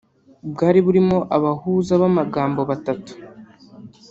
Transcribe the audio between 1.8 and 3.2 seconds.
b’amagambo batatu